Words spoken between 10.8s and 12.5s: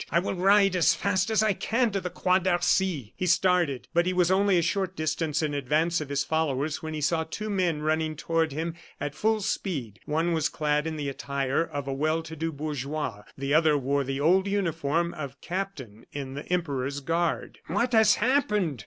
in the attire of a well to